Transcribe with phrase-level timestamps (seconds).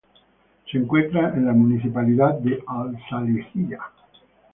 [0.65, 3.77] Se encuentra en la municipalidad de Al-Salihiyah.